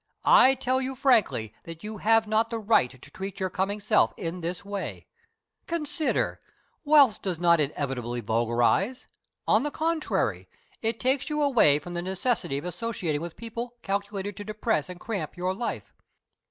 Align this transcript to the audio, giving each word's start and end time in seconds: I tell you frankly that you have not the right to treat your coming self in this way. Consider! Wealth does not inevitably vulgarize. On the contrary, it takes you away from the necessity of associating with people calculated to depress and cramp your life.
I 0.25 0.55
tell 0.55 0.81
you 0.81 0.95
frankly 0.95 1.53
that 1.65 1.83
you 1.83 1.99
have 1.99 2.27
not 2.27 2.49
the 2.49 2.57
right 2.57 2.89
to 2.89 3.11
treat 3.11 3.39
your 3.39 3.51
coming 3.51 3.79
self 3.79 4.15
in 4.17 4.41
this 4.41 4.65
way. 4.65 5.05
Consider! 5.67 6.41
Wealth 6.83 7.21
does 7.21 7.37
not 7.37 7.59
inevitably 7.59 8.21
vulgarize. 8.21 9.05
On 9.47 9.61
the 9.61 9.69
contrary, 9.69 10.49
it 10.81 10.99
takes 10.99 11.29
you 11.29 11.39
away 11.43 11.77
from 11.77 11.93
the 11.93 12.01
necessity 12.01 12.57
of 12.57 12.65
associating 12.65 13.21
with 13.21 13.37
people 13.37 13.75
calculated 13.83 14.35
to 14.37 14.43
depress 14.43 14.89
and 14.89 14.99
cramp 14.99 15.37
your 15.37 15.53
life. 15.53 15.93